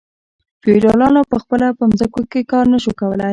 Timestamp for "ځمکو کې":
1.99-2.41